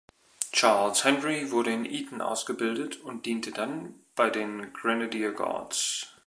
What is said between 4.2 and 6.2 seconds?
den Grenadier Guards.